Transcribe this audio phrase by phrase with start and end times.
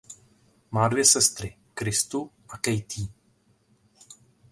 [0.71, 3.07] Má dvě sestry Kristu a Katie.